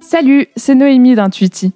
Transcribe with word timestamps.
Salut, 0.00 0.46
c'est 0.56 0.74
Noémie 0.74 1.14
d'Intuiti. 1.14 1.72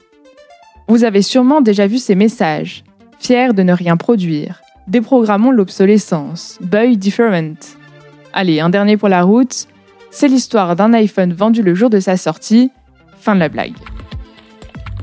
Vous 0.89 1.05
avez 1.05 1.21
sûrement 1.21 1.61
déjà 1.61 1.87
vu 1.87 1.99
ces 1.99 2.15
messages. 2.15 2.83
Fier 3.19 3.53
de 3.53 3.63
ne 3.63 3.75
rien 3.75 3.99
produire. 3.99 4.63
Déprogrammons 4.89 5.51
l'obsolescence. 5.51 6.59
Buy 6.63 6.97
different. 6.97 7.77
Allez, 8.33 8.61
un 8.61 8.71
dernier 8.71 8.97
pour 8.97 9.11
la 9.11 9.23
route. 9.23 9.67
C'est 10.11 10.29
l'histoire 10.29 10.75
d'un 10.75 10.95
iPhone 10.95 11.35
vendu 11.35 11.63
le 11.63 11.75
jour 11.75 11.91
de 11.91 12.01
sa 12.01 12.17
sortie. 12.17 12.71
Fin 13.21 13.35
de 13.35 13.41
la 13.41 13.51
blague. 13.51 13.75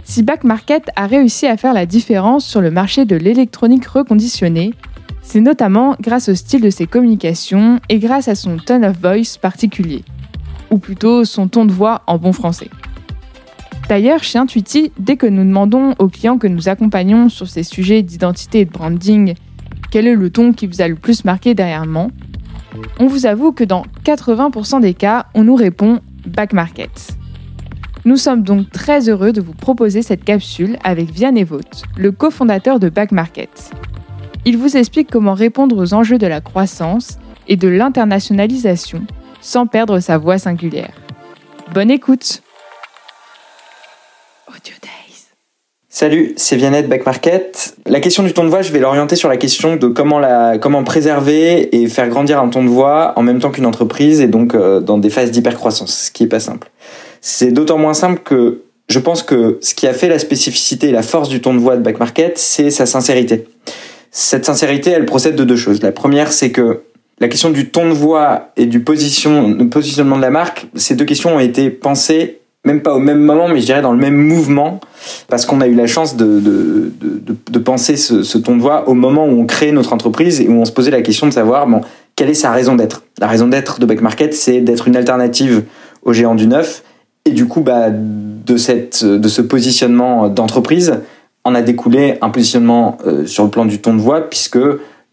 Si 0.03 0.23
Back 0.23 0.43
Market 0.43 0.89
a 0.95 1.05
réussi 1.05 1.45
à 1.45 1.57
faire 1.57 1.73
la 1.73 1.85
différence 1.85 2.43
sur 2.43 2.59
le 2.59 2.71
marché 2.71 3.05
de 3.05 3.15
l'électronique 3.15 3.85
reconditionnée, 3.85 4.73
c'est 5.21 5.41
notamment 5.41 5.95
grâce 6.01 6.27
au 6.27 6.35
style 6.35 6.61
de 6.61 6.71
ses 6.71 6.88
communications 6.88 7.79
et 7.88 7.99
grâce 7.99 8.27
à 8.27 8.35
son 8.35 8.57
tone 8.57 8.83
of 8.83 8.97
voice 8.97 9.38
particulier, 9.39 10.03
ou 10.71 10.79
plutôt 10.79 11.23
son 11.23 11.47
ton 11.47 11.65
de 11.65 11.71
voix 11.71 12.01
en 12.07 12.17
bon 12.17 12.33
français. 12.33 12.69
D'ailleurs, 13.92 14.23
chez 14.23 14.40
Intuiti, 14.40 14.94
dès 14.98 15.18
que 15.18 15.26
nous 15.26 15.44
demandons 15.44 15.95
aux 15.99 16.08
clients 16.08 16.38
que 16.38 16.48
nous 16.48 16.70
accompagnons 16.70 17.27
sur 17.27 17.49
ces 17.49 17.63
sujets 17.63 18.04
d'identité 18.04 18.62
et 18.62 18.66
de 18.66 18.72
branding, 18.72 19.34
quel 19.91 20.08
est 20.08 20.16
le 20.16 20.30
ton 20.30 20.54
qui 20.54 20.66
vous 20.66 20.82
a 20.82 20.88
le 20.88 20.95
plus 20.95 21.26
marqué 21.26 21.55
dernièrement, 21.55 22.09
on 23.02 23.08
vous 23.08 23.26
avoue 23.26 23.52
que 23.52 23.66
dans 23.66 23.84
80% 24.05 24.80
des 24.80 24.94
cas, 24.94 25.26
on 25.34 25.44
nous 25.44 25.55
répond 25.55 25.99
back 26.26 26.54
market. 26.54 27.18
Nous 28.05 28.16
sommes 28.16 28.44
donc 28.44 28.72
très 28.72 29.09
heureux 29.09 29.34
de 29.34 29.41
vous 29.41 29.52
proposer 29.52 30.04
cette 30.04 30.23
capsule 30.23 30.77
avec 30.85 31.12
Vianney 31.12 31.44
Vaught, 31.44 31.84
le 31.98 32.13
cofondateur 32.13 32.80
de 32.80 32.88
Back 32.88 33.12
Market. 33.12 33.71
Il 34.46 34.58
vous 34.58 34.77
explique 34.77 35.12
comment 35.12 35.34
répondre 35.34 35.76
aux 35.76 35.94
enjeux 35.94 36.18
de 36.18 36.27
la 36.27 36.40
croissance 36.40 37.20
et 37.49 37.58
de 37.58 37.68
l'internationalisation 37.68 39.02
sans 39.41 39.68
perdre 39.68 39.99
sa 39.99 40.18
voix 40.18 40.38
singulière. 40.38 40.94
Bonne 41.73 41.91
écoute 41.91 42.41
Salut, 45.94 46.32
c'est 46.38 46.55
Vianney 46.55 46.84
de 46.84 46.88
Back 46.88 47.05
Market. 47.05 47.76
La 47.85 47.99
question 47.99 48.24
du 48.24 48.32
ton 48.32 48.46
de 48.46 48.49
voix, 48.49 48.62
je 48.62 48.71
vais 48.71 48.79
l'orienter 48.79 49.18
sur 49.18 49.27
la 49.27 49.35
question 49.35 49.76
de 49.76 49.88
comment, 49.88 50.20
la, 50.20 50.57
comment 50.57 50.85
préserver 50.85 51.76
et 51.76 51.88
faire 51.88 52.07
grandir 52.07 52.41
un 52.41 52.48
ton 52.48 52.63
de 52.63 52.70
voix 52.70 53.12
en 53.18 53.24
même 53.24 53.40
temps 53.40 53.52
qu'une 53.52 53.65
entreprise 53.65 54.21
et 54.21 54.27
donc 54.27 54.55
euh, 54.55 54.80
dans 54.80 54.98
des 54.98 55.10
phases 55.10 55.32
d'hypercroissance, 55.32 56.05
ce 56.05 56.12
qui 56.12 56.24
est 56.24 56.27
pas 56.27 56.40
simple. 56.40 56.71
C'est 57.20 57.52
d'autant 57.52 57.77
moins 57.77 57.93
simple 57.93 58.21
que 58.24 58.62
je 58.88 58.99
pense 58.99 59.21
que 59.21 59.57
ce 59.60 59.76
qui 59.76 59.85
a 59.85 59.93
fait 59.93 60.07
la 60.07 60.18
spécificité 60.18 60.88
et 60.88 60.91
la 60.93 61.02
force 61.02 61.27
du 61.27 61.41
ton 61.41 61.54
de 61.54 61.60
voix 61.60 61.76
de 61.76 61.82
Back 61.82 61.99
Market, 61.99 62.37
c'est 62.37 62.71
sa 62.71 62.85
sincérité. 62.85 63.43
Cette 64.12 64.46
sincérité, 64.46 64.91
elle 64.91 65.06
procède 65.06 65.35
de 65.35 65.44
deux 65.44 65.58
choses. 65.58 65.84
La 65.84 65.91
première, 65.91 66.31
c'est 66.31 66.52
que 66.52 66.84
la 67.19 67.28
question 67.28 67.50
du 67.50 67.69
ton 67.69 67.90
de 67.90 67.94
voix 67.94 68.53
et 68.56 68.66
du 68.66 68.80
position, 68.80 69.68
positionnement 69.68 70.16
de 70.16 70.22
la 70.22 70.31
marque, 70.31 70.68
ces 70.74 70.96
deux 70.96 71.06
questions 71.06 71.35
ont 71.35 71.40
été 71.40 71.69
pensées 71.69 72.41
même 72.66 72.81
pas 72.81 72.94
au 72.94 73.00
même 73.00 73.22
moment, 73.22 73.47
mais 73.47 73.59
je 73.59 73.66
dirais 73.66 73.81
dans 73.81 73.91
le 73.91 73.97
même 73.97 74.16
mouvement, 74.16 74.79
parce 75.28 75.45
qu'on 75.45 75.62
a 75.62 75.67
eu 75.67 75.73
la 75.73 75.88
chance 75.88 76.16
de, 76.16 76.40
de, 76.40 76.91
de, 77.00 77.35
de 77.50 77.59
penser 77.59 77.97
ce, 77.97 78.23
ce, 78.23 78.38
ton 78.38 78.56
de 78.56 78.62
voix 78.62 78.88
au 78.88 78.94
moment 78.94 79.25
où 79.25 79.41
on 79.41 79.45
crée 79.45 79.72
notre 79.72 79.94
entreprise 79.94 80.41
et 80.41 80.47
où 80.47 80.53
on 80.53 80.66
se 80.66 80.72
posait 80.72 80.91
la 80.91 81.01
question 81.01 81.28
de 81.28 81.34
savoir, 81.34 81.66
bon, 81.68 81.81
quelle 82.16 82.29
est 82.29 82.35
sa 82.35 82.51
raison 82.51 82.75
d'être? 82.75 83.03
La 83.19 83.28
raison 83.28 83.47
d'être 83.47 83.79
de 83.79 83.85
Back 83.85 84.01
Market, 84.01 84.34
c'est 84.34 84.62
d'être 84.62 84.88
une 84.88 84.95
alternative 84.95 85.63
aux 86.03 86.13
géants 86.13 86.35
du 86.35 86.47
neuf, 86.47 86.84
et 87.25 87.31
du 87.31 87.47
coup, 87.47 87.62
bah, 87.62 87.88
de, 87.91 88.57
cette, 88.57 89.03
de 89.06 89.28
ce 89.28 89.41
positionnement 89.41 90.29
d'entreprise, 90.29 91.00
en 91.44 91.56
a 91.56 91.62
découlé 91.62 92.18
un 92.22 92.29
positionnement 92.29 93.00
euh, 93.07 93.25
sur 93.25 93.44
le 93.44 93.50
plan 93.50 93.66
du 93.66 93.79
ton 93.79 93.96
de 93.96 94.01
voix, 94.01 94.29
puisque 94.29 94.59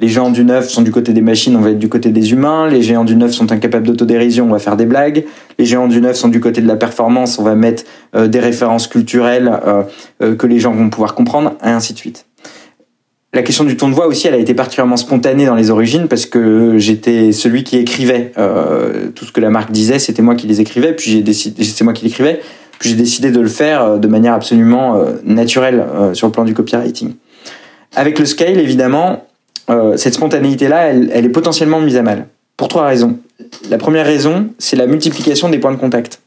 les 0.00 0.08
géants 0.08 0.30
du 0.30 0.44
neuf 0.44 0.68
sont 0.68 0.83
du 0.83 0.92
côté 0.92 1.12
des 1.12 1.22
machines, 1.22 1.56
on 1.56 1.60
va 1.60 1.70
être 1.70 1.78
du 1.78 1.88
côté 1.88 2.10
des 2.10 2.33
humains. 2.33 2.68
Les 2.68 2.83
géants 2.83 3.05
du 3.05 3.16
neuf 3.16 3.33
sont 3.33 3.50
incapables 3.50 3.86
d'autodérision, 3.86 4.44
on 4.44 4.52
va 4.52 4.58
faire 4.58 4.77
des 4.77 4.86
blagues. 4.86 5.24
Les 5.59 5.64
géants 5.64 5.89
du 5.89 6.01
neuf 6.01 6.17
sont 6.17 6.28
du 6.28 6.39
côté 6.39 6.61
de 6.61 6.69
la 6.69 6.77
performance, 6.77 7.39
on 7.39 7.42
va 7.42 7.56
mettre 7.56 7.83
euh, 8.14 8.28
des 8.28 8.39
références 8.39 8.87
culturelles 8.87 9.51
euh, 9.67 9.83
euh, 10.23 10.37
que 10.37 10.47
les 10.47 10.61
gens 10.61 10.73
vont 10.73 10.89
pouvoir 10.89 11.14
comprendre, 11.14 11.55
et 11.64 11.69
ainsi 11.69 11.92
de 11.92 11.98
suite. 11.98 12.27
La 13.34 13.42
question 13.42 13.64
du 13.64 13.77
ton 13.77 13.89
de 13.89 13.95
voix 13.95 14.06
aussi, 14.06 14.29
elle 14.29 14.34
a 14.34 14.39
été 14.39 14.55
particulièrement 14.55 14.97
spontanée 14.97 15.47
dans 15.47 15.57
les 15.57 15.70
origines 15.70 16.07
parce 16.08 16.27
que 16.27 16.79
j'étais 16.79 17.33
celui 17.33 17.63
qui 17.63 17.77
écrivait 17.77 18.33
tout 19.14 19.27
ce 19.27 19.33
que 19.33 19.41
la 19.41 19.51
marque 19.51 19.70
disait, 19.70 19.98
c'était 19.98 20.23
moi 20.23 20.35
qui 20.35 20.47
les 20.47 20.63
écrivais, 20.63 20.95
puis 20.95 21.11
j'ai 21.11 21.20
décidé, 21.20 21.63
c'est 21.63 21.85
moi 21.85 21.92
qui 21.92 22.07
l'écrivais, 22.07 22.41
puis 22.79 22.89
j'ai 22.89 22.97
décidé 22.97 23.30
de 23.30 23.39
le 23.39 23.48
faire 23.48 23.98
de 23.98 24.08
manière 24.08 24.33
absolument 24.33 25.05
naturelle 25.24 25.85
sur 26.14 26.27
le 26.27 26.33
plan 26.33 26.47
du 26.47 26.55
copywriting. 26.55 27.17
Avec 27.95 28.18
le 28.18 28.24
scale, 28.24 28.58
évidemment, 28.58 29.27
cette 29.97 30.14
spontanéité-là, 30.14 30.86
elle, 30.86 31.27
est 31.27 31.29
potentiellement 31.29 31.80
mise 31.80 31.98
à 31.98 32.02
mal. 32.02 32.29
Pour 32.57 32.68
trois 32.68 32.86
raisons. 32.86 33.18
La 33.70 33.79
première 33.79 34.07
raison, 34.07 34.51
c'est 34.59 34.77
la 34.77 34.86
multiplication 34.86 35.48
des 35.48 35.59
points 35.59 35.73
de 35.73 35.77
contact. 35.77 36.20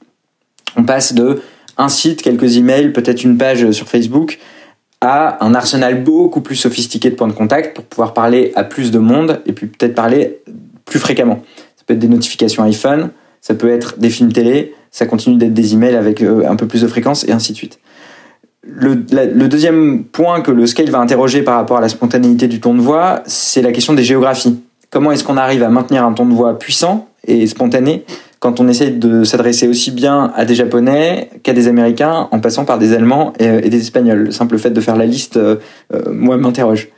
On 0.75 0.83
passe 0.83 1.13
de 1.13 1.41
un 1.77 1.89
site, 1.89 2.21
quelques 2.21 2.57
emails, 2.57 2.91
peut-être 2.91 3.23
une 3.23 3.37
page 3.37 3.71
sur 3.71 3.87
Facebook, 3.87 4.39
à 5.01 5.43
un 5.43 5.55
arsenal 5.55 6.03
beaucoup 6.03 6.41
plus 6.41 6.55
sophistiqué 6.55 7.09
de 7.09 7.15
points 7.15 7.27
de 7.27 7.33
contact 7.33 7.75
pour 7.75 7.85
pouvoir 7.85 8.13
parler 8.13 8.51
à 8.55 8.63
plus 8.63 8.91
de 8.91 8.99
monde 8.99 9.41
et 9.45 9.53
puis 9.53 9.67
peut-être 9.67 9.95
parler 9.95 10.39
plus 10.85 10.99
fréquemment. 10.99 11.43
Ça 11.75 11.83
peut 11.85 11.93
être 11.93 11.99
des 11.99 12.07
notifications 12.07 12.63
iPhone, 12.63 13.09
ça 13.41 13.55
peut 13.55 13.71
être 13.71 13.97
des 13.97 14.11
films 14.11 14.31
télé, 14.31 14.75
ça 14.91 15.07
continue 15.07 15.37
d'être 15.37 15.53
des 15.53 15.73
emails 15.73 15.95
avec 15.95 16.21
euh, 16.21 16.47
un 16.47 16.55
peu 16.55 16.67
plus 16.67 16.83
de 16.83 16.87
fréquence 16.87 17.27
et 17.27 17.31
ainsi 17.31 17.53
de 17.53 17.57
suite. 17.57 17.79
Le, 18.63 19.03
le, 19.11 19.47
deuxième 19.47 20.03
point 20.03 20.41
que 20.41 20.51
le 20.51 20.67
scale 20.67 20.91
va 20.91 20.99
interroger 20.99 21.41
par 21.41 21.55
rapport 21.55 21.77
à 21.77 21.81
la 21.81 21.89
spontanéité 21.89 22.47
du 22.47 22.59
ton 22.59 22.75
de 22.75 22.79
voix, 22.79 23.23
c'est 23.25 23.63
la 23.63 23.71
question 23.71 23.95
des 23.95 24.03
géographies. 24.03 24.61
Comment 24.91 25.11
est-ce 25.11 25.23
qu'on 25.23 25.37
arrive 25.37 25.63
à 25.63 25.69
maintenir 25.69 26.05
un 26.05 26.13
ton 26.13 26.27
de 26.27 26.33
voix 26.33 26.59
puissant 26.59 27.09
et 27.31 27.47
spontané 27.47 28.03
quand 28.41 28.59
on 28.59 28.67
essaie 28.67 28.89
de 28.89 29.23
s'adresser 29.23 29.67
aussi 29.67 29.91
bien 29.91 30.31
à 30.35 30.45
des 30.45 30.55
Japonais 30.55 31.29
qu'à 31.43 31.53
des 31.53 31.67
Américains, 31.67 32.27
en 32.31 32.39
passant 32.39 32.65
par 32.65 32.79
des 32.79 32.93
Allemands 32.93 33.33
et, 33.37 33.69
des 33.69 33.79
Espagnols. 33.79 34.17
Le 34.17 34.31
simple 34.31 34.57
fait 34.57 34.71
de 34.71 34.81
faire 34.81 34.95
la 34.95 35.05
liste, 35.05 35.37
euh, 35.37 35.57
euh 35.93 36.11
moi, 36.11 36.37
m'interroge. 36.37 36.89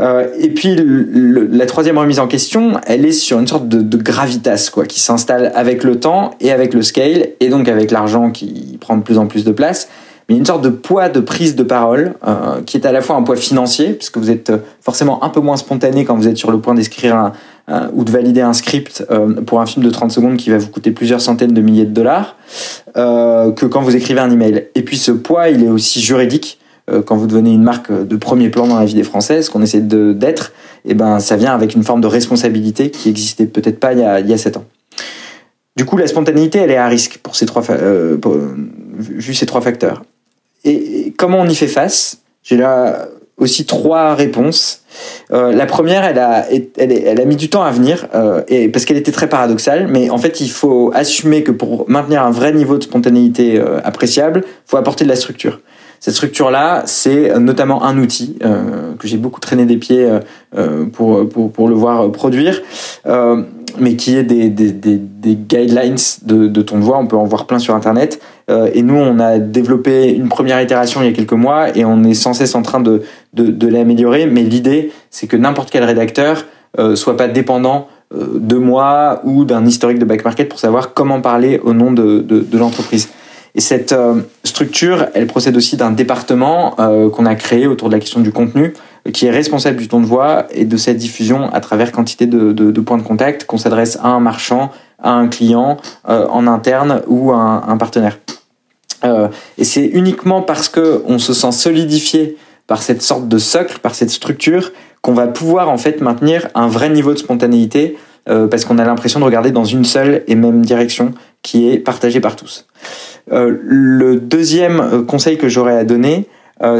Euh, 0.00 0.26
et 0.40 0.48
puis 0.48 0.76
la 0.76 1.66
troisième 1.66 1.96
remise 1.96 2.18
en 2.18 2.26
question, 2.26 2.72
elle 2.86 3.04
est 3.04 3.12
sur 3.12 3.38
une 3.38 3.46
sorte 3.46 3.68
de, 3.68 3.96
gravitas 3.96 4.70
quoi, 4.72 4.84
qui 4.84 4.98
s'installe 4.98 5.52
avec 5.54 5.84
le 5.84 6.00
temps 6.00 6.32
et 6.40 6.50
avec 6.50 6.74
le 6.74 6.82
scale 6.82 7.28
et 7.38 7.48
donc 7.48 7.68
avec 7.68 7.90
l'argent 7.92 8.30
qui 8.30 8.76
prend 8.80 8.96
de 8.96 9.02
plus 9.02 9.18
en 9.18 9.26
plus 9.26 9.44
de 9.44 9.52
place 9.52 9.88
mais 10.30 10.36
une 10.36 10.46
sorte 10.46 10.62
de 10.62 10.68
poids 10.68 11.08
de 11.08 11.18
prise 11.18 11.56
de 11.56 11.64
parole 11.64 12.14
euh, 12.26 12.62
qui 12.64 12.76
est 12.76 12.86
à 12.86 12.92
la 12.92 13.02
fois 13.02 13.16
un 13.16 13.22
poids 13.22 13.34
financier, 13.34 13.94
puisque 13.94 14.16
vous 14.16 14.30
êtes 14.30 14.50
euh, 14.50 14.58
forcément 14.80 15.24
un 15.24 15.28
peu 15.28 15.40
moins 15.40 15.56
spontané 15.56 16.04
quand 16.04 16.14
vous 16.14 16.28
êtes 16.28 16.36
sur 16.36 16.52
le 16.52 16.60
point 16.60 16.72
d'écrire 16.74 17.32
ou 17.92 18.04
de 18.04 18.10
valider 18.10 18.40
un 18.40 18.52
script 18.52 19.04
euh, 19.10 19.40
pour 19.42 19.60
un 19.60 19.66
film 19.66 19.84
de 19.84 19.90
30 19.90 20.10
secondes 20.10 20.36
qui 20.36 20.50
va 20.50 20.58
vous 20.58 20.68
coûter 20.68 20.90
plusieurs 20.90 21.20
centaines 21.20 21.52
de 21.52 21.60
milliers 21.60 21.84
de 21.84 21.92
dollars, 21.92 22.36
euh, 22.96 23.52
que 23.52 23.66
quand 23.66 23.82
vous 23.82 23.96
écrivez 23.96 24.20
un 24.20 24.30
email. 24.30 24.68
Et 24.74 24.82
puis 24.82 24.96
ce 24.96 25.12
poids, 25.12 25.48
il 25.48 25.64
est 25.64 25.68
aussi 25.68 26.00
juridique. 26.00 26.58
Euh, 26.90 27.02
quand 27.02 27.16
vous 27.16 27.26
devenez 27.26 27.52
une 27.52 27.62
marque 27.62 27.92
de 27.92 28.16
premier 28.16 28.48
plan 28.48 28.66
dans 28.66 28.78
la 28.78 28.84
vie 28.84 28.94
des 28.94 29.04
Français, 29.04 29.42
ce 29.42 29.50
qu'on 29.50 29.62
essaie 29.62 29.80
d'être, 29.80 30.52
et 30.84 30.92
eh 30.92 30.94
ben 30.94 31.20
ça 31.20 31.36
vient 31.36 31.52
avec 31.52 31.74
une 31.74 31.84
forme 31.84 32.00
de 32.00 32.06
responsabilité 32.06 32.90
qui 32.90 33.08
existait 33.10 33.46
peut-être 33.46 33.78
pas 33.78 33.92
il 33.92 33.98
y, 33.98 34.02
a, 34.02 34.20
il 34.20 34.28
y 34.28 34.32
a 34.32 34.38
7 34.38 34.56
ans. 34.56 34.64
Du 35.76 35.84
coup, 35.84 35.96
la 35.96 36.06
spontanéité, 36.06 36.58
elle 36.58 36.70
est 36.70 36.76
à 36.76 36.88
risque 36.88 37.18
pour 37.22 37.36
ces 37.36 37.46
trois, 37.46 37.62
euh, 37.70 38.16
pour, 38.16 38.36
vu 38.98 39.34
ces 39.34 39.46
trois 39.46 39.60
facteurs. 39.60 40.02
Et 40.64 41.14
comment 41.16 41.38
on 41.38 41.46
y 41.46 41.54
fait 41.54 41.68
face? 41.68 42.18
J'ai 42.42 42.56
là 42.56 43.08
aussi 43.40 43.64
trois 43.64 44.14
réponses. 44.14 44.82
Euh, 45.32 45.52
la 45.52 45.66
première, 45.66 46.04
elle 46.04 46.18
a, 46.18 46.46
elle, 46.50 46.92
elle, 46.92 47.20
a 47.20 47.24
mis 47.24 47.36
du 47.36 47.48
temps 47.48 47.62
à 47.62 47.70
venir, 47.70 48.06
euh, 48.14 48.42
et, 48.48 48.68
parce 48.68 48.84
qu'elle 48.84 48.98
était 48.98 49.12
très 49.12 49.28
paradoxale, 49.28 49.88
mais 49.88 50.10
en 50.10 50.18
fait, 50.18 50.40
il 50.40 50.50
faut 50.50 50.92
assumer 50.94 51.42
que 51.42 51.50
pour 51.50 51.88
maintenir 51.88 52.22
un 52.22 52.30
vrai 52.30 52.52
niveau 52.52 52.76
de 52.76 52.82
spontanéité 52.82 53.58
euh, 53.58 53.80
appréciable, 53.82 54.44
faut 54.66 54.76
apporter 54.76 55.04
de 55.04 55.08
la 55.08 55.16
structure. 55.16 55.60
Cette 56.00 56.14
structure-là, 56.14 56.82
c'est 56.86 57.38
notamment 57.38 57.84
un 57.84 57.98
outil 57.98 58.36
euh, 58.42 58.94
que 58.98 59.06
j'ai 59.06 59.18
beaucoup 59.18 59.40
traîné 59.40 59.66
des 59.66 59.76
pieds 59.76 60.08
pour, 60.94 61.28
pour, 61.28 61.68
le 61.68 61.74
voir 61.74 62.10
produire, 62.10 62.62
mais 63.78 63.96
qui 63.96 64.16
est 64.16 64.22
des, 64.22 64.48
des, 64.48 64.72
des, 64.72 65.34
guidelines 65.34 65.98
de, 66.22 66.46
de, 66.46 66.62
ton 66.62 66.80
voix. 66.80 66.96
On 66.98 67.06
peut 67.06 67.18
en 67.18 67.26
voir 67.26 67.46
plein 67.46 67.58
sur 67.58 67.74
Internet. 67.74 68.18
Euh, 68.50 68.70
et 68.74 68.82
nous, 68.82 68.96
on 68.96 69.18
a 69.20 69.38
développé 69.38 70.12
une 70.12 70.28
première 70.28 70.60
itération 70.60 71.02
il 71.02 71.06
y 71.06 71.08
a 71.08 71.12
quelques 71.12 71.32
mois 71.32 71.76
et 71.76 71.84
on 71.84 72.02
est 72.02 72.14
sans 72.14 72.34
cesse 72.34 72.54
en 72.54 72.62
train 72.62 72.80
de, 72.80 73.02
de, 73.34 73.68
l'améliorer. 73.68 74.26
Mais 74.26 74.42
l'idée, 74.42 74.92
c'est 75.10 75.26
que 75.26 75.36
n'importe 75.36 75.70
quel 75.70 75.84
rédacteur 75.84 76.44
euh, 76.78 76.96
soit 76.96 77.16
pas 77.16 77.28
dépendant 77.28 77.88
euh, 78.12 78.26
de 78.34 78.56
moi 78.56 79.20
ou 79.24 79.44
d'un 79.44 79.64
historique 79.66 79.98
de 79.98 80.04
back 80.04 80.24
market 80.24 80.48
pour 80.48 80.58
savoir 80.58 80.94
comment 80.94 81.20
parler 81.20 81.60
au 81.62 81.72
nom 81.72 81.92
de, 81.92 82.20
de, 82.20 82.58
l'entreprise. 82.58 83.10
Et 83.54 83.60
cette 83.60 83.94
structure, 84.44 85.06
elle 85.14 85.26
procède 85.26 85.56
aussi 85.56 85.76
d'un 85.76 85.90
département 85.90 86.76
qu'on 87.12 87.26
a 87.26 87.34
créé 87.34 87.66
autour 87.66 87.88
de 87.88 87.94
la 87.94 87.98
question 87.98 88.20
du 88.20 88.30
contenu, 88.30 88.74
qui 89.12 89.26
est 89.26 89.30
responsable 89.32 89.76
du 89.76 89.88
ton 89.88 89.98
de 89.98 90.06
voix 90.06 90.46
et 90.52 90.64
de 90.64 90.76
cette 90.76 90.98
diffusion 90.98 91.52
à 91.52 91.58
travers 91.58 91.90
quantité 91.90 92.26
de, 92.26 92.52
de, 92.52 92.80
points 92.80 92.98
de 92.98 93.02
contact 93.02 93.46
qu'on 93.46 93.58
s'adresse 93.58 93.98
à 94.04 94.10
un 94.10 94.20
marchand, 94.20 94.70
à 95.02 95.14
un 95.14 95.26
client, 95.26 95.78
en 96.04 96.46
interne 96.46 97.02
ou 97.08 97.32
à 97.32 97.64
un 97.66 97.76
partenaire. 97.76 98.18
Euh, 99.04 99.28
et 99.58 99.64
c'est 99.64 99.84
uniquement 99.86 100.42
parce 100.42 100.68
que 100.68 101.02
on 101.06 101.18
se 101.18 101.32
sent 101.32 101.52
solidifié 101.52 102.36
par 102.66 102.82
cette 102.82 103.02
sorte 103.02 103.28
de 103.28 103.38
socle, 103.38 103.78
par 103.80 103.94
cette 103.94 104.10
structure, 104.10 104.72
qu'on 105.02 105.14
va 105.14 105.26
pouvoir 105.26 105.70
en 105.70 105.78
fait 105.78 106.00
maintenir 106.00 106.48
un 106.54 106.68
vrai 106.68 106.90
niveau 106.90 107.12
de 107.12 107.18
spontanéité 107.18 107.96
euh, 108.28 108.46
parce 108.46 108.64
qu'on 108.64 108.78
a 108.78 108.84
l'impression 108.84 109.18
de 109.20 109.24
regarder 109.24 109.50
dans 109.50 109.64
une 109.64 109.84
seule 109.84 110.22
et 110.28 110.34
même 110.34 110.64
direction 110.64 111.14
qui 111.42 111.70
est 111.70 111.78
partagé 111.78 112.20
par 112.20 112.36
tous. 112.36 112.66
le 113.30 114.16
deuxième 114.16 115.06
conseil 115.06 115.38
que 115.38 115.48
j'aurais 115.48 115.76
à 115.76 115.84
donner, 115.84 116.26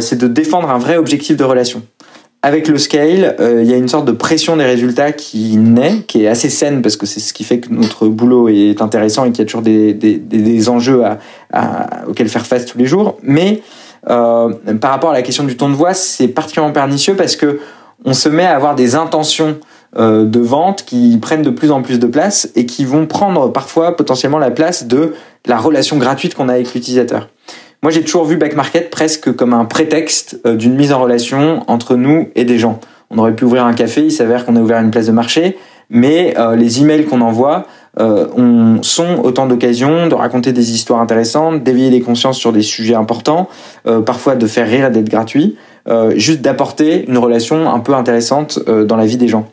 c'est 0.00 0.18
de 0.18 0.26
défendre 0.26 0.68
un 0.68 0.78
vrai 0.78 0.98
objectif 0.98 1.38
de 1.38 1.44
relation 1.44 1.82
avec 2.42 2.68
le 2.68 2.78
scale, 2.78 3.36
il 3.38 3.70
y 3.70 3.74
a 3.74 3.76
une 3.76 3.88
sorte 3.88 4.06
de 4.06 4.12
pression 4.12 4.56
des 4.56 4.64
résultats 4.64 5.12
qui 5.12 5.56
naît, 5.58 6.02
qui 6.06 6.24
est 6.24 6.26
assez 6.26 6.48
saine 6.48 6.80
parce 6.80 6.96
que 6.96 7.04
c'est 7.04 7.20
ce 7.20 7.34
qui 7.34 7.44
fait 7.44 7.60
que 7.60 7.70
notre 7.70 8.08
boulot 8.08 8.48
est 8.48 8.80
intéressant 8.80 9.26
et 9.26 9.30
qu'il 9.30 9.40
y 9.40 9.42
a 9.42 9.44
toujours 9.44 9.62
des, 9.62 9.92
des, 9.92 10.16
des 10.16 10.68
enjeux 10.70 11.02
à, 11.04 12.06
auxquels 12.08 12.28
faire 12.30 12.46
face 12.46 12.64
tous 12.64 12.78
les 12.78 12.86
jours. 12.86 13.18
Mais 13.22 13.62
euh, 14.08 14.52
par 14.80 14.92
rapport 14.92 15.10
à 15.10 15.12
la 15.12 15.22
question 15.22 15.44
du 15.44 15.56
ton 15.56 15.68
de 15.68 15.74
voix, 15.74 15.94
c'est 15.94 16.28
particulièrement 16.28 16.72
pernicieux 16.72 17.14
parce 17.14 17.36
que 17.36 17.60
on 18.04 18.14
se 18.14 18.28
met 18.28 18.46
à 18.46 18.56
avoir 18.56 18.74
des 18.74 18.94
intentions 18.94 19.58
euh, 19.98 20.24
de 20.24 20.40
vente 20.40 20.84
qui 20.84 21.18
prennent 21.20 21.42
de 21.42 21.50
plus 21.50 21.70
en 21.70 21.82
plus 21.82 21.98
de 21.98 22.06
place 22.06 22.50
et 22.54 22.64
qui 22.64 22.84
vont 22.84 23.06
prendre 23.06 23.52
parfois 23.52 23.96
potentiellement 23.96 24.38
la 24.38 24.50
place 24.50 24.86
de 24.86 25.14
la 25.46 25.58
relation 25.58 25.98
gratuite 25.98 26.34
qu'on 26.34 26.48
a 26.48 26.54
avec 26.54 26.72
l'utilisateur. 26.72 27.28
Moi, 27.82 27.90
j'ai 27.90 28.02
toujours 28.02 28.24
vu 28.24 28.36
Back 28.36 28.54
Market 28.54 28.90
presque 28.90 29.34
comme 29.34 29.54
un 29.54 29.64
prétexte 29.64 30.40
euh, 30.46 30.56
d'une 30.56 30.74
mise 30.74 30.92
en 30.92 31.00
relation 31.00 31.64
entre 31.66 31.96
nous 31.96 32.28
et 32.34 32.44
des 32.44 32.58
gens. 32.58 32.80
On 33.10 33.18
aurait 33.18 33.34
pu 33.34 33.44
ouvrir 33.44 33.64
un 33.64 33.72
café, 33.72 34.02
il 34.02 34.12
s'avère 34.12 34.44
qu'on 34.44 34.56
a 34.56 34.60
ouvert 34.60 34.80
une 34.80 34.90
place 34.90 35.06
de 35.06 35.12
marché, 35.12 35.56
mais 35.88 36.34
euh, 36.38 36.56
les 36.56 36.80
emails 36.80 37.06
qu'on 37.06 37.20
envoie 37.20 37.66
euh, 37.98 38.26
on, 38.36 38.82
sont 38.82 39.20
autant 39.24 39.46
d'occasions 39.46 40.06
de 40.06 40.14
raconter 40.14 40.52
des 40.52 40.72
histoires 40.72 41.00
intéressantes, 41.00 41.64
d'éveiller 41.64 41.90
les 41.90 42.00
consciences 42.00 42.38
sur 42.38 42.52
des 42.52 42.62
sujets 42.62 42.94
importants, 42.94 43.48
euh, 43.86 44.00
parfois 44.00 44.36
de 44.36 44.46
faire 44.46 44.68
rire 44.68 44.86
et 44.86 44.90
d'être 44.90 45.08
gratuit, 45.08 45.56
euh, 45.88 46.12
juste 46.16 46.40
d'apporter 46.40 47.04
une 47.08 47.18
relation 47.18 47.68
un 47.68 47.80
peu 47.80 47.94
intéressante 47.94 48.60
dans 48.68 48.96
la 48.96 49.06
vie 49.06 49.16
des 49.16 49.28
gens. 49.28 49.48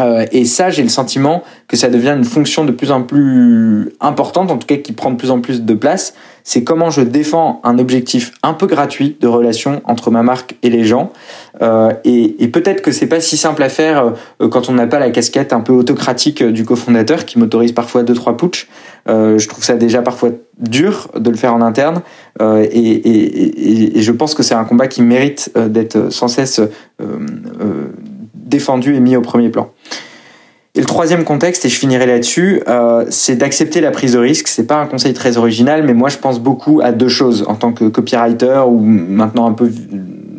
Euh, 0.00 0.24
et 0.32 0.44
ça, 0.44 0.70
j'ai 0.70 0.82
le 0.82 0.88
sentiment 0.88 1.42
que 1.68 1.76
ça 1.76 1.88
devient 1.88 2.14
une 2.16 2.24
fonction 2.24 2.64
de 2.64 2.72
plus 2.72 2.90
en 2.90 3.02
plus 3.02 3.92
importante, 4.00 4.50
en 4.50 4.56
tout 4.56 4.66
cas 4.66 4.76
qui 4.76 4.92
prend 4.92 5.10
de 5.10 5.16
plus 5.16 5.30
en 5.30 5.40
plus 5.40 5.62
de 5.62 5.74
place. 5.74 6.14
C'est 6.44 6.64
comment 6.64 6.90
je 6.90 7.02
défends 7.02 7.60
un 7.62 7.78
objectif 7.78 8.32
un 8.42 8.54
peu 8.54 8.66
gratuit 8.66 9.16
de 9.20 9.28
relation 9.28 9.80
entre 9.84 10.10
ma 10.10 10.22
marque 10.22 10.56
et 10.62 10.70
les 10.70 10.84
gens. 10.84 11.12
Euh, 11.60 11.92
et, 12.04 12.48
peut-être 12.48 12.82
que 12.82 12.90
c'est 12.90 13.06
pas 13.06 13.20
si 13.20 13.36
simple 13.36 13.62
à 13.62 13.68
faire 13.68 14.14
euh, 14.40 14.48
quand 14.48 14.68
on 14.68 14.72
n'a 14.72 14.86
pas 14.86 14.98
la 14.98 15.10
casquette 15.10 15.52
un 15.52 15.60
peu 15.60 15.72
autocratique 15.72 16.42
du 16.42 16.64
cofondateur 16.64 17.24
qui 17.24 17.38
m'autorise 17.38 17.72
parfois 17.72 18.02
deux 18.02 18.14
trois 18.14 18.36
putsch. 18.36 18.68
Je 19.06 19.48
trouve 19.48 19.64
ça 19.64 19.74
déjà 19.74 20.00
parfois 20.00 20.30
dur 20.58 21.08
de 21.18 21.28
le 21.28 21.36
faire 21.36 21.54
en 21.54 21.60
interne. 21.60 22.02
Et, 22.40 24.00
je 24.00 24.12
pense 24.12 24.34
que 24.34 24.42
c'est 24.42 24.54
un 24.54 24.64
combat 24.64 24.86
qui 24.86 25.02
mérite 25.02 25.52
d'être 25.56 26.10
sans 26.10 26.28
cesse 26.28 26.60
défendu 28.52 28.94
et 28.94 29.00
mis 29.00 29.16
au 29.16 29.22
premier 29.22 29.48
plan. 29.48 29.70
Et 30.74 30.80
le 30.80 30.86
troisième 30.86 31.24
contexte, 31.24 31.66
et 31.66 31.68
je 31.68 31.78
finirai 31.78 32.06
là-dessus, 32.06 32.62
euh, 32.66 33.04
c'est 33.10 33.36
d'accepter 33.36 33.82
la 33.82 33.90
prise 33.90 34.12
de 34.12 34.18
risque. 34.18 34.48
C'est 34.48 34.66
pas 34.66 34.76
un 34.76 34.86
conseil 34.86 35.12
très 35.12 35.36
original, 35.36 35.82
mais 35.84 35.92
moi 35.92 36.08
je 36.08 36.16
pense 36.16 36.40
beaucoup 36.40 36.80
à 36.82 36.92
deux 36.92 37.10
choses 37.10 37.44
en 37.46 37.56
tant 37.56 37.72
que 37.72 37.88
copywriter 37.88 38.62
ou 38.66 38.78
maintenant 38.78 39.46
un 39.46 39.52
peu 39.52 39.70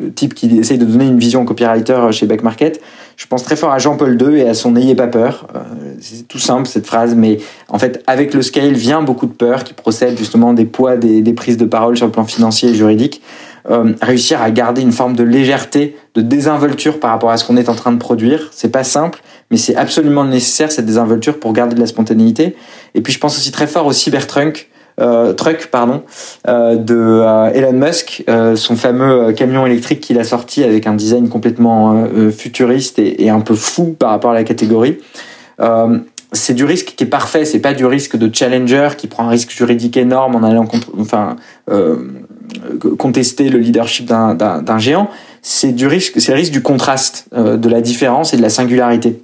le 0.00 0.12
type 0.12 0.34
qui 0.34 0.58
essaye 0.58 0.78
de 0.78 0.84
donner 0.84 1.06
une 1.06 1.18
vision 1.18 1.44
copywriter 1.44 2.08
chez 2.10 2.26
Back 2.26 2.42
Market. 2.42 2.80
Je 3.16 3.26
pense 3.28 3.44
très 3.44 3.54
fort 3.54 3.70
à 3.70 3.78
Jean-Paul 3.78 4.20
II 4.20 4.40
et 4.40 4.48
à 4.48 4.54
son 4.54 4.72
N'ayez 4.72 4.96
pas 4.96 5.06
peur. 5.06 5.46
Euh, 5.54 5.60
c'est 6.00 6.26
tout 6.26 6.40
simple 6.40 6.66
cette 6.66 6.86
phrase, 6.86 7.14
mais 7.14 7.38
en 7.68 7.78
fait 7.78 8.02
avec 8.08 8.34
le 8.34 8.42
scale 8.42 8.72
vient 8.72 9.02
beaucoup 9.02 9.26
de 9.26 9.32
peur 9.32 9.62
qui 9.62 9.72
procède 9.72 10.18
justement 10.18 10.52
des 10.52 10.64
poids 10.64 10.96
des, 10.96 11.22
des 11.22 11.32
prises 11.32 11.58
de 11.58 11.64
parole 11.64 11.96
sur 11.96 12.06
le 12.06 12.12
plan 12.12 12.24
financier 12.24 12.70
et 12.70 12.74
juridique. 12.74 13.22
Euh, 13.70 13.94
réussir 14.02 14.42
à 14.42 14.50
garder 14.50 14.82
une 14.82 14.92
forme 14.92 15.16
de 15.16 15.22
légèreté, 15.22 15.96
de 16.14 16.20
désinvolture 16.20 17.00
par 17.00 17.10
rapport 17.10 17.30
à 17.30 17.38
ce 17.38 17.46
qu'on 17.46 17.56
est 17.56 17.70
en 17.70 17.74
train 17.74 17.92
de 17.92 17.98
produire. 17.98 18.50
C'est 18.52 18.68
pas 18.68 18.84
simple, 18.84 19.22
mais 19.50 19.56
c'est 19.56 19.74
absolument 19.74 20.24
nécessaire 20.24 20.70
cette 20.70 20.84
désinvolture 20.84 21.40
pour 21.40 21.54
garder 21.54 21.74
de 21.74 21.80
la 21.80 21.86
spontanéité. 21.86 22.56
Et 22.94 23.00
puis 23.00 23.12
je 23.12 23.18
pense 23.18 23.38
aussi 23.38 23.52
très 23.52 23.66
fort 23.66 23.86
au 23.86 23.92
Cybertruck, 23.92 24.68
euh, 25.00 25.32
truck 25.32 25.68
pardon 25.72 26.02
euh, 26.46 26.76
de 26.76 26.94
euh, 26.94 27.50
Elon 27.52 27.72
Musk, 27.72 28.22
euh, 28.28 28.54
son 28.54 28.76
fameux 28.76 29.32
camion 29.32 29.66
électrique 29.66 30.00
qu'il 30.00 30.20
a 30.20 30.24
sorti 30.24 30.62
avec 30.62 30.86
un 30.86 30.94
design 30.94 31.28
complètement 31.28 32.06
futuriste 32.36 32.98
et, 32.98 33.24
et, 33.24 33.30
un 33.30 33.40
peu 33.40 33.54
fou 33.54 33.96
par 33.98 34.10
rapport 34.10 34.30
à 34.30 34.34
la 34.34 34.44
catégorie. 34.44 34.98
c'est 36.32 36.54
du 36.54 36.64
risque 36.64 36.94
qui 36.96 37.04
est 37.04 37.08
parfait, 37.08 37.44
c'est 37.44 37.60
pas 37.60 37.74
du 37.74 37.86
risque 37.86 38.16
de 38.16 38.32
challenger 38.32 38.90
qui 38.96 39.08
prend 39.08 39.24
un 39.26 39.30
risque 39.30 39.50
juridique 39.50 39.96
énorme 39.96 40.36
en 40.36 40.42
allant 40.42 40.66
contre, 40.66 40.90
enfin 40.98 41.36
euh, 41.70 41.96
contester 42.98 43.48
le 43.48 43.58
leadership 43.58 44.06
d'un 44.06 44.78
géant, 44.78 45.08
c'est 45.42 45.72
du 45.72 45.86
risque, 45.86 46.20
c'est 46.20 46.32
le 46.32 46.38
risque 46.38 46.52
du 46.52 46.62
contraste, 46.62 47.26
euh, 47.34 47.56
de 47.56 47.68
la 47.68 47.82
différence 47.82 48.32
et 48.32 48.36
de 48.36 48.42
la 48.42 48.48
singularité. 48.48 49.20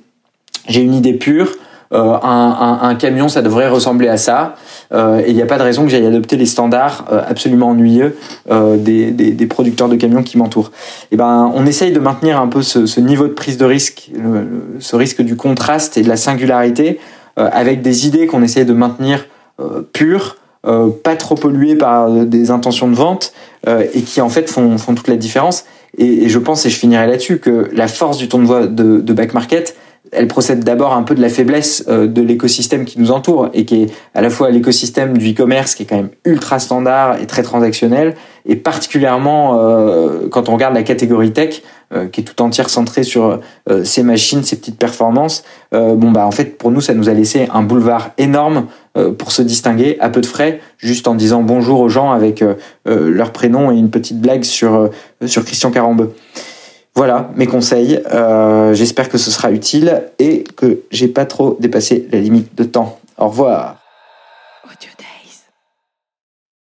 J'ai 0.68 0.82
une 0.82 0.94
idée 0.94 1.14
pure. 1.14 1.48
Euh, 1.92 2.14
un, 2.22 2.94
camion, 2.94 3.28
ça 3.28 3.42
devrait 3.42 3.68
ressembler 3.68 4.06
à 4.06 4.16
ça. 4.16 4.54
Euh, 4.92 5.18
et 5.18 5.30
il 5.30 5.34
n'y 5.34 5.42
a 5.42 5.46
pas 5.46 5.58
de 5.58 5.64
raison 5.64 5.82
que 5.82 5.88
j'aille 5.88 6.06
adopter 6.06 6.36
les 6.36 6.46
standards 6.46 7.06
absolument 7.26 7.68
ennuyeux 7.70 8.16
des, 8.48 9.46
producteurs 9.48 9.88
de 9.88 9.96
camions 9.96 10.22
qui 10.22 10.38
m'entourent. 10.38 10.70
Et 11.10 11.16
ben, 11.16 11.50
on 11.52 11.66
essaye 11.66 11.90
de 11.90 11.98
maintenir 11.98 12.38
un 12.40 12.46
peu 12.46 12.62
ce, 12.62 13.00
niveau 13.00 13.26
de 13.26 13.32
prise 13.32 13.56
de 13.56 13.64
risque, 13.64 14.12
ce 14.78 14.94
risque 14.94 15.22
du 15.22 15.34
contraste 15.34 15.96
et 15.96 16.02
de 16.02 16.08
la 16.08 16.16
singularité, 16.16 17.00
avec 17.36 17.82
des 17.82 18.06
idées 18.06 18.28
qu'on 18.28 18.42
essaye 18.42 18.66
de 18.66 18.74
maintenir 18.74 19.26
pures, 19.92 20.36
euh, 20.66 20.90
pas 20.90 21.16
trop 21.16 21.34
pollués 21.34 21.76
par 21.76 22.10
des 22.10 22.50
intentions 22.50 22.88
de 22.88 22.94
vente 22.94 23.32
euh, 23.66 23.84
et 23.94 24.02
qui 24.02 24.20
en 24.20 24.28
fait 24.28 24.50
font, 24.50 24.76
font 24.78 24.94
toute 24.94 25.08
la 25.08 25.16
différence. 25.16 25.64
Et, 25.96 26.24
et, 26.24 26.28
je 26.28 26.38
pense, 26.38 26.66
et 26.66 26.70
je 26.70 26.76
finirai 26.76 27.06
là-dessus, 27.06 27.38
que 27.38 27.68
la 27.72 27.88
force 27.88 28.18
du 28.18 28.26
voix 28.26 28.66
de, 28.66 29.00
de 29.00 29.12
back 29.12 29.34
market, 29.34 29.76
elle 30.12 30.28
procède 30.28 30.64
d'abord 30.64 30.92
un 30.92 31.02
peu 31.02 31.14
de 31.14 31.20
la 31.20 31.28
faiblesse 31.28 31.84
euh, 31.88 32.06
de 32.06 32.22
l'écosystème 32.22 32.84
qui 32.84 32.98
nous 32.98 33.10
entoure 33.10 33.48
et 33.54 33.64
qui 33.64 33.82
est 33.82 33.86
à 34.14 34.20
la 34.20 34.30
fois 34.30 34.50
l'écosystème 34.50 35.16
du 35.16 35.32
e-commerce 35.32 35.74
qui 35.74 35.84
est 35.84 35.86
quand 35.86 35.96
même 35.96 36.10
ultra 36.24 36.58
standard 36.58 37.20
et 37.20 37.26
très 37.26 37.42
transactionnel 37.42 38.14
et 38.46 38.56
particulièrement 38.56 39.58
euh, 39.58 40.28
quand 40.30 40.48
on 40.48 40.54
regarde 40.54 40.74
la 40.74 40.82
catégorie 40.82 41.32
tech 41.32 41.62
euh, 41.92 42.06
qui 42.08 42.20
est 42.20 42.24
tout 42.24 42.40
entière 42.42 42.70
centrée 42.70 43.02
sur 43.02 43.40
euh, 43.68 43.84
ces 43.84 44.02
machines, 44.02 44.42
ces 44.42 44.56
petites 44.56 44.78
performances. 44.78 45.44
bon 45.72 46.10
bah 46.10 46.26
en 46.26 46.30
fait 46.30 46.56
pour 46.58 46.70
nous 46.70 46.80
ça 46.80 46.94
nous 46.94 47.08
a 47.08 47.14
laissé 47.14 47.48
un 47.52 47.62
boulevard 47.62 48.10
énorme 48.18 48.66
pour 49.18 49.30
se 49.30 49.40
distinguer 49.42 49.96
à 50.00 50.08
peu 50.08 50.20
de 50.20 50.26
frais, 50.26 50.60
juste 50.78 51.06
en 51.06 51.14
disant 51.14 51.42
bonjour 51.42 51.78
aux 51.78 51.88
gens 51.88 52.10
avec 52.10 52.44
leur 52.84 53.30
prénom 53.30 53.70
et 53.70 53.76
une 53.76 53.90
petite 53.90 54.20
blague 54.20 54.42
sur 54.42 54.90
sur 55.26 55.44
Christian 55.44 55.70
Carambeu. 55.70 56.12
Voilà 57.00 57.30
mes 57.34 57.46
conseils. 57.46 57.98
J'espère 58.74 59.08
que 59.08 59.16
ce 59.16 59.30
sera 59.30 59.50
utile 59.50 60.02
et 60.18 60.44
que 60.44 60.82
j'ai 60.90 61.08
pas 61.08 61.24
trop 61.24 61.56
dépassé 61.58 62.06
la 62.12 62.20
limite 62.20 62.54
de 62.54 62.64
temps. 62.64 62.98
Au 63.16 63.28
revoir. 63.28 63.79